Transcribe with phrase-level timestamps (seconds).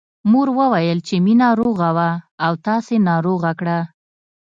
[0.31, 2.11] مور وويل چې مينه روغه وه
[2.45, 3.79] او تاسې ناروغه کړه